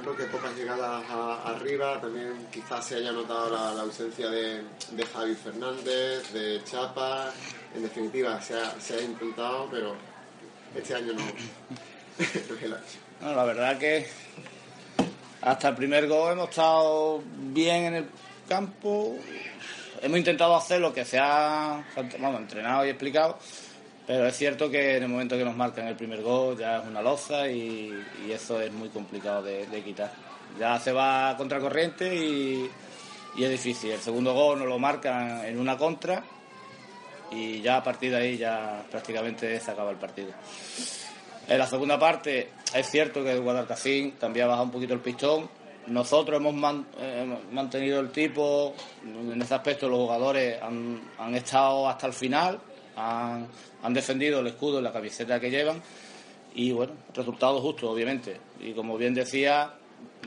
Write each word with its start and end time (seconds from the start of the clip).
Creo 0.00 0.16
que 0.16 0.24
pocas 0.24 0.54
llegadas 0.56 1.04
arriba, 1.44 2.00
también 2.00 2.46
quizás 2.52 2.84
se 2.84 2.96
haya 2.96 3.12
notado 3.12 3.50
la, 3.50 3.82
ausencia 3.82 4.28
de, 4.28 4.62
de 4.90 5.06
Javi 5.06 5.34
Fernández, 5.34 6.32
de 6.32 6.62
Chapa, 6.64 7.32
en 7.74 7.82
definitiva 7.82 8.40
se 8.42 8.54
ha, 8.54 8.78
se 8.80 8.96
ha 8.96 9.00
intentado, 9.00 9.68
pero 9.70 9.94
este 10.74 10.94
año 10.94 11.12
no. 13.20 13.34
la 13.34 13.44
verdad 13.44 13.78
que 13.78 14.06
hasta 15.40 15.68
el 15.68 15.74
primer 15.74 16.08
gol 16.08 16.32
hemos 16.32 16.50
estado 16.50 17.22
bien 17.52 17.84
en 17.84 17.94
el 17.94 18.06
campo. 18.48 19.16
Hemos 20.02 20.18
intentado 20.18 20.56
hacer 20.56 20.80
lo 20.80 20.92
que 20.92 21.04
se 21.04 21.18
ha 21.18 21.84
vamos, 22.18 22.40
entrenado 22.40 22.84
y 22.84 22.90
explicado, 22.90 23.38
pero 24.06 24.26
es 24.26 24.36
cierto 24.36 24.70
que 24.70 24.96
en 24.96 25.04
el 25.04 25.08
momento 25.08 25.36
que 25.36 25.44
nos 25.44 25.56
marcan 25.56 25.86
el 25.86 25.96
primer 25.96 26.22
gol 26.22 26.58
ya 26.58 26.78
es 26.78 26.86
una 26.86 27.00
loza 27.00 27.48
y, 27.48 27.90
y 28.26 28.32
eso 28.32 28.60
es 28.60 28.70
muy 28.72 28.90
complicado 28.90 29.42
de, 29.42 29.82
quitar. 29.82 30.12
Ya 30.58 30.78
se 30.78 30.92
va 30.92 31.30
a 31.30 31.36
contracorriente 31.36 32.14
y, 32.14 32.70
y 33.36 33.44
es 33.44 33.50
difícil. 33.50 33.92
El 33.92 34.00
segundo 34.00 34.34
gol 34.34 34.58
nos 34.58 34.68
lo 34.68 34.78
marcan 34.78 35.44
en 35.46 35.58
una 35.58 35.78
contra 35.78 36.22
y 37.30 37.62
ya 37.62 37.78
a 37.78 37.82
partir 37.82 38.10
de 38.10 38.16
ahí 38.18 38.36
ya 38.36 38.84
prácticamente 38.90 39.58
se 39.58 39.70
acaba 39.70 39.90
el 39.90 39.96
partido. 39.96 40.32
En 41.48 41.58
la 41.58 41.66
segunda 41.66 41.98
parte 41.98 42.50
es 42.74 42.86
cierto 42.90 43.24
que 43.24 43.38
Guadalcacín 43.38 44.12
también 44.12 44.44
ha 44.44 44.48
bajado 44.48 44.66
un 44.66 44.72
poquito 44.72 44.94
el 44.94 45.00
pistón. 45.00 45.48
Nosotros 45.86 46.40
hemos 46.40 46.54
eh, 46.98 47.38
mantenido 47.52 48.00
el 48.00 48.10
tipo, 48.10 48.74
en 49.02 49.40
ese 49.40 49.54
aspecto 49.54 49.88
los 49.88 49.98
jugadores 49.98 50.60
han, 50.62 51.00
han 51.18 51.34
estado 51.34 51.86
hasta 51.88 52.06
el 52.06 52.14
final, 52.14 52.58
han, 52.96 53.46
han 53.82 53.94
defendido 53.94 54.40
el 54.40 54.46
escudo 54.46 54.80
y 54.80 54.82
la 54.82 54.92
camiseta 54.92 55.40
que 55.40 55.50
llevan 55.50 55.82
y 56.54 56.70
bueno, 56.72 56.92
resultado 57.14 57.60
justo, 57.60 57.90
obviamente. 57.90 58.40
Y 58.60 58.72
como 58.72 58.96
bien 58.96 59.12
decía, 59.12 59.74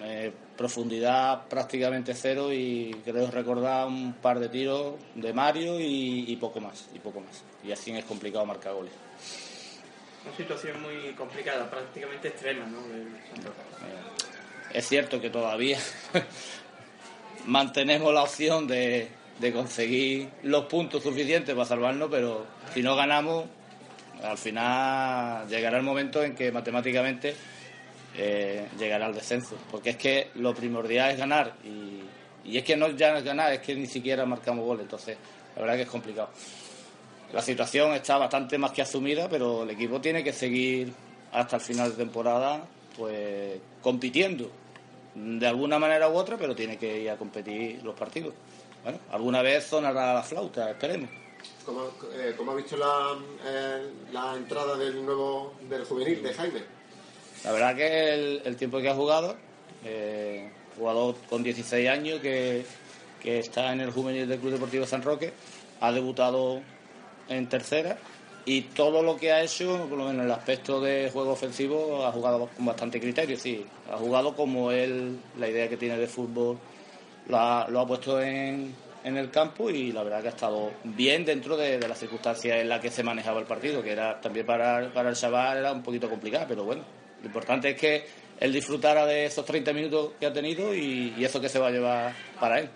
eh, 0.03 0.31
profundidad 0.57 1.47
prácticamente 1.47 2.13
cero 2.13 2.51
y 2.51 2.93
creo 3.05 3.31
recordar 3.31 3.87
un 3.87 4.13
par 4.13 4.39
de 4.39 4.49
tiros 4.49 4.95
de 5.15 5.31
Mario 5.31 5.79
y, 5.79 6.25
y 6.27 6.35
poco 6.35 6.59
más, 6.59 6.89
y 6.93 6.99
poco 6.99 7.21
más. 7.21 7.43
Y 7.63 7.71
así 7.71 7.91
es 7.91 8.05
complicado 8.05 8.45
marcar 8.45 8.73
goles. 8.73 8.91
Una 10.25 10.35
situación 10.35 10.81
muy 10.81 11.13
complicada, 11.13 11.69
prácticamente 11.69 12.27
extrema, 12.27 12.65
¿no? 12.65 12.79
Eh, 12.79 13.07
es 14.73 14.85
cierto 14.85 15.21
que 15.21 15.29
todavía 15.29 15.79
mantenemos 17.45 18.13
la 18.13 18.23
opción 18.23 18.67
de, 18.67 19.07
de 19.39 19.53
conseguir 19.53 20.29
los 20.43 20.65
puntos 20.65 21.03
suficientes 21.03 21.53
para 21.53 21.67
salvarnos, 21.67 22.09
pero 22.09 22.45
si 22.73 22.81
no 22.81 22.95
ganamos, 22.95 23.45
al 24.23 24.37
final 24.37 25.47
llegará 25.47 25.77
el 25.77 25.83
momento 25.83 26.23
en 26.23 26.33
que 26.33 26.51
matemáticamente 26.51 27.35
eh, 28.17 28.67
llegará 28.79 29.07
el 29.07 29.13
descenso. 29.13 29.55
Porque 29.69 29.91
es 29.91 29.97
que 29.97 30.29
lo 30.35 30.53
primordial 30.55 31.11
es 31.11 31.17
ganar 31.17 31.53
y, 31.63 32.01
y 32.49 32.57
es 32.57 32.63
que 32.63 32.75
no 32.75 32.89
ya 32.89 33.17
es 33.17 33.23
ganar, 33.23 33.53
es 33.53 33.59
que 33.59 33.75
ni 33.75 33.87
siquiera 33.87 34.25
marcamos 34.25 34.65
goles. 34.65 34.83
Entonces, 34.83 35.17
la 35.55 35.61
verdad 35.61 35.75
que 35.75 35.83
es 35.83 35.89
complicado. 35.89 36.29
La 37.33 37.41
situación 37.41 37.93
está 37.93 38.17
bastante 38.17 38.57
más 38.57 38.71
que 38.71 38.81
asumida, 38.81 39.29
pero 39.29 39.63
el 39.63 39.69
equipo 39.69 39.99
tiene 39.99 40.23
que 40.23 40.31
seguir 40.33 40.93
hasta 41.33 41.57
el 41.57 41.61
final 41.61 41.91
de 41.91 41.97
temporada, 41.97 42.65
pues 42.95 43.59
compitiendo 43.81 44.49
de 45.17 45.47
alguna 45.47 45.79
manera 45.79 46.09
u 46.09 46.15
otra, 46.15 46.37
pero 46.37 46.55
tiene 46.55 46.77
que 46.77 47.01
ir 47.01 47.09
a 47.09 47.17
competir 47.17 47.81
los 47.83 47.95
partidos. 47.95 48.33
Bueno, 48.83 48.99
alguna 49.11 49.41
vez 49.41 49.65
sonará 49.65 50.13
la 50.13 50.23
flauta, 50.23 50.69
esperemos. 50.69 51.09
¿Cómo, 51.65 51.89
eh, 52.13 52.33
cómo 52.37 52.51
ha 52.51 52.55
visto 52.55 52.77
la, 52.77 53.17
eh, 53.45 53.91
la 54.11 54.35
entrada 54.35 54.77
del 54.77 55.03
nuevo 55.05 55.53
del 55.69 55.83
juvenil 55.85 56.21
de 56.23 56.33
Jaime? 56.33 56.61
La 57.43 57.51
verdad 57.51 57.75
que 57.75 58.13
el, 58.13 58.41
el 58.45 58.55
tiempo 58.55 58.79
que 58.79 58.89
ha 58.89 58.95
jugado, 58.95 59.35
eh, 59.83 60.51
jugador 60.77 61.15
con 61.29 61.43
16 61.43 61.89
años 61.89 62.19
que, 62.21 62.65
que 63.21 63.39
está 63.39 63.73
en 63.73 63.81
el 63.81 63.91
juvenil 63.91 64.27
del 64.27 64.39
Club 64.39 64.53
Deportivo 64.53 64.85
San 64.85 65.01
Roque, 65.01 65.33
ha 65.81 65.91
debutado 65.91 66.61
en 67.27 67.49
tercera 67.49 67.97
y 68.47 68.61
todo 68.61 69.03
lo 69.03 69.17
que 69.17 69.33
ha 69.33 69.43
hecho, 69.43 69.87
por 69.89 69.97
lo 69.97 70.05
menos 70.05 70.13
en 70.13 70.21
el 70.21 70.31
aspecto 70.31 70.79
de 70.79 71.09
juego 71.11 71.31
ofensivo, 71.31 72.05
ha 72.05 72.13
jugado 72.13 72.49
con 72.55 72.65
bastante 72.65 72.97
criterio, 72.97 73.37
sí. 73.37 73.65
Ha 73.91 73.97
jugado 73.97 74.33
como 74.37 74.71
él, 74.71 75.19
la 75.37 75.49
idea 75.49 75.67
que 75.67 75.75
tiene 75.75 75.97
de 75.97 76.07
fútbol, 76.07 76.57
lo 77.27 77.37
ha, 77.37 77.67
lo 77.67 77.81
ha 77.81 77.85
puesto 77.85 78.21
en, 78.21 78.73
en 79.03 79.17
el 79.17 79.29
campo 79.31 79.69
y 79.69 79.91
la 79.91 80.01
verdad 80.01 80.21
que 80.21 80.27
ha 80.29 80.31
estado 80.31 80.71
bien 80.85 81.25
dentro 81.25 81.57
de, 81.57 81.77
las 81.85 81.99
circunstancias 81.99 82.61
en 82.61 82.69
las 82.69 82.79
que 82.79 82.89
se 82.89 83.03
manejaba 83.03 83.41
el 83.41 83.45
partido, 83.45 83.83
que 83.83 83.91
era 83.91 84.21
también 84.21 84.45
para, 84.45 84.93
para 84.93 85.09
el 85.09 85.15
chaval 85.17 85.57
era 85.57 85.73
un 85.73 85.83
poquito 85.83 86.09
complicado, 86.09 86.45
pero 86.47 86.63
bueno, 86.63 86.83
lo 87.19 87.27
importante 87.27 87.71
es 87.71 87.77
que 87.77 88.05
él 88.39 88.53
disfrutara 88.53 89.05
de 89.05 89.25
esos 89.25 89.43
30 89.43 89.73
minutos 89.73 90.11
que 90.17 90.25
ha 90.25 90.31
tenido 90.31 90.73
y 90.73 91.13
eso 91.19 91.41
que 91.41 91.49
se 91.49 91.59
va 91.59 91.67
a 91.67 91.71
llevar 91.71 92.13
para 92.39 92.61
él. 92.61 92.69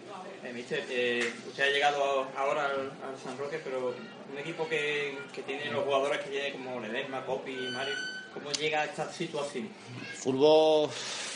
Eh, 0.53 1.33
usted 1.47 1.63
ha 1.63 1.69
llegado 1.69 2.27
ahora 2.35 2.65
al, 2.65 2.91
San 3.23 3.37
Roque, 3.37 3.59
pero 3.63 3.95
un 4.31 4.37
equipo 4.37 4.67
que, 4.67 5.17
tiene 5.45 5.71
los 5.71 5.85
jugadores 5.85 6.19
que 6.19 6.29
tiene 6.29 6.51
como 6.51 6.79
Ledesma, 6.81 7.25
Copi, 7.25 7.53
Mario, 7.71 7.93
¿cómo 8.33 8.51
llega 8.51 8.81
a 8.81 8.85
esta 8.85 9.11
situación? 9.11 9.69
fútbol 10.17 10.89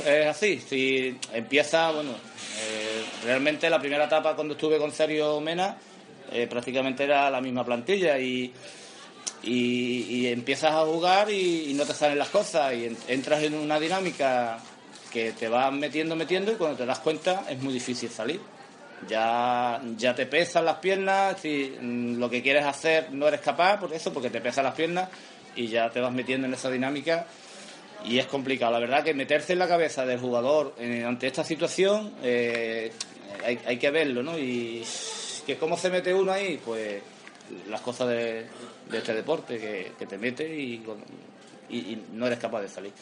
es 0.06 0.28
así, 0.28 0.60
si 0.60 1.18
empieza, 1.34 1.92
bueno, 1.92 2.12
eh, 2.12 3.04
realmente 3.24 3.70
la 3.70 3.80
primera 3.80 4.06
etapa 4.06 4.36
cuando 4.36 4.54
estuve 4.54 4.78
con 4.78 4.92
Sergio 4.92 5.40
Mena 5.40 5.78
eh, 6.32 6.48
prácticamente 6.48 7.06
era 7.06 7.30
la 7.30 7.42
misma 7.42 7.64
plantilla 7.66 8.20
y, 8.20 8.54
empiezas 9.44 10.74
a 10.74 10.86
jugar 10.86 11.30
y, 11.32 11.72
y 11.72 11.74
no 11.74 11.86
te 11.86 11.94
salen 11.94 12.20
las 12.20 12.30
cosas 12.30 12.74
y 12.74 12.86
en- 12.86 12.98
entras 13.08 13.44
en 13.44 13.54
una 13.54 13.80
dinámica 13.80 14.60
que 15.12 15.32
te 15.32 15.48
vas 15.48 15.72
metiendo, 15.72 16.16
metiendo 16.16 16.52
y 16.52 16.56
cuando 16.56 16.78
te 16.78 16.86
das 16.86 17.00
cuenta 17.00 17.46
es 17.50 17.62
muy 17.62 17.74
difícil 17.74 18.10
salir. 18.10 18.42
Ya, 19.08 19.82
ya 19.98 20.16
te 20.16 20.26
pesan 20.26 20.66
las 20.66 20.78
piernas, 20.78 21.40
si 21.40 21.76
mm, 21.80 22.18
lo 22.18 22.30
que 22.30 22.42
quieres 22.42 22.66
hacer 22.66 23.12
no 23.12 23.28
eres 23.28 23.42
capaz, 23.42 23.80
por 23.80 23.94
eso, 23.94 24.12
porque 24.12 24.30
te 24.30 24.42
pesan 24.42 24.64
las 24.64 24.74
piernas 24.74 25.10
y 25.56 25.68
ya 25.68 25.90
te 25.90 26.00
vas 26.00 26.12
metiendo 26.12 26.48
en 26.48 26.54
esa 26.54 26.70
dinámica 26.72 27.28
y 28.06 28.18
es 28.18 28.26
complicado. 28.26 28.72
La 28.72 28.80
verdad 28.80 29.04
que 29.04 29.14
meterse 29.14 29.54
en 29.54 29.60
la 29.60 29.68
cabeza 29.68 30.06
del 30.06 30.20
jugador 30.20 30.76
eh, 30.80 31.04
ante 31.06 31.28
esta 31.28 31.44
situación 31.44 32.14
eh, 32.24 32.92
hay, 33.44 33.60
hay 33.66 33.78
que 33.78 33.92
verlo, 33.92 34.24
¿no? 34.24 34.40
Y 34.40 34.84
que 35.46 35.58
cómo 35.58 35.78
se 35.78 35.90
mete 35.90 36.14
uno 36.14 36.32
ahí, 36.32 36.60
pues 36.64 37.02
las 37.70 37.82
cosas 37.82 38.08
de, 38.10 38.48
este 38.92 39.14
deporte 39.14 39.60
que, 39.60 39.92
que 40.00 40.08
te 40.08 40.18
mete 40.18 40.48
y 40.48 40.82
no 42.14 42.26
eres 42.26 42.40
capaz 42.40 42.62
de 42.62 42.70
salir. 42.70 42.94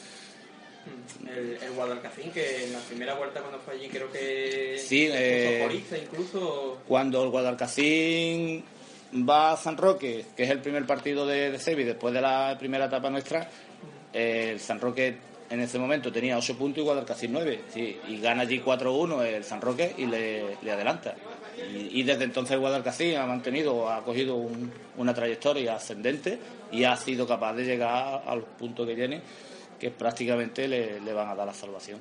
El, 1.28 1.58
el 1.62 1.72
Guadalcacín, 1.74 2.32
que 2.32 2.66
en 2.66 2.74
la 2.74 2.80
primera 2.80 3.14
vuelta 3.16 3.40
cuando 3.42 3.60
fue 3.60 3.76
allí 3.76 3.88
creo 3.90 4.12
que 4.12 4.78
Sí, 4.84 5.08
eh, 5.12 5.82
incluso 6.04 6.80
Cuando 6.88 7.24
el 7.24 7.30
Guadalcacín 7.30 8.64
va 9.28 9.52
a 9.54 9.58
San 9.58 9.78
Roque, 9.78 10.26
que 10.36 10.44
es 10.44 10.50
el 10.50 10.60
primer 10.60 10.86
partido 10.86 11.26
de, 11.26 11.52
de 11.52 11.60
Sevi 11.60 11.84
después 11.84 12.14
de 12.14 12.22
la 12.22 12.56
primera 12.60 12.86
etapa 12.86 13.10
nuestra, 13.10 13.50
eh, 14.14 14.50
el 14.54 14.60
San 14.60 14.80
Roque 14.80 15.16
en 15.50 15.60
ese 15.60 15.78
momento 15.78 16.12
tenía 16.12 16.38
8 16.38 16.58
puntos 16.58 16.80
y 16.82 16.86
Guadalcacín 16.86 17.32
9. 17.32 17.62
Sí, 17.74 17.98
y 18.08 18.20
gana 18.20 18.42
allí 18.44 18.60
4-1 18.60 19.22
el 19.24 19.44
San 19.44 19.62
Roque 19.62 19.94
y 19.98 20.06
le, 20.08 20.58
le 20.62 20.72
adelanta. 20.72 21.16
Y, 21.72 22.00
y 22.00 22.04
desde 22.04 22.24
entonces 22.24 22.54
el 22.54 22.60
Guadalcacín 22.60 23.16
ha 23.18 23.26
mantenido, 23.28 23.88
ha 23.90 24.04
cogido 24.04 24.36
un- 24.36 24.72
una 24.98 25.14
trayectoria 25.14 25.76
ascendente 25.76 26.40
y 26.72 26.84
ha 26.86 26.96
sido 26.96 27.28
capaz 27.28 27.54
de 27.54 27.66
llegar 27.66 28.24
al 28.26 28.42
punto 28.42 28.86
que 28.86 28.96
tiene, 28.96 29.22
que 29.84 29.92
prácticamente 29.92 30.66
le, 30.66 31.02
le 31.02 31.12
van 31.12 31.28
a 31.28 31.36
dar 31.36 31.46
la 31.46 31.54
salvación. 31.54 32.00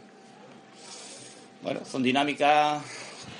Bueno, 1.62 1.84
son 1.84 2.00
dinámicas 2.00 2.80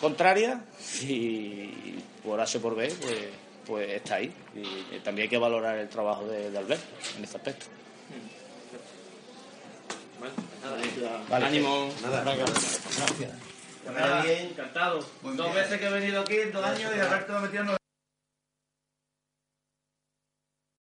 contrarias 0.00 0.58
y 1.04 1.94
por 2.24 2.40
H 2.40 2.58
por 2.58 2.74
B, 2.74 2.92
pues, 3.00 3.18
pues 3.64 3.90
está 3.90 4.16
ahí. 4.16 4.34
Y, 4.56 4.98
también 4.98 5.26
hay 5.26 5.28
que 5.28 5.38
valorar 5.38 5.78
el 5.78 5.88
trabajo 5.88 6.26
de, 6.26 6.50
de 6.50 6.58
Alberto 6.58 6.84
en 7.16 7.22
ese 7.22 7.36
aspecto. 7.36 7.66
bueno, 10.18 10.34
pues 10.34 10.96
nada, 10.98 11.22
Vale. 11.28 11.46
ánimo 11.46 11.88
Gracias. 13.84 14.40
encantado. 14.50 15.06
Dos 15.22 15.54
veces 15.54 15.78
que 15.78 15.86
he 15.86 15.90
venido 15.90 16.20
aquí, 16.22 16.36
dos 16.52 16.64
años, 16.64 16.90
y 16.96 16.98
Alberto 16.98 17.32
me 17.32 17.38
ha 17.38 17.42
metido 17.42 17.81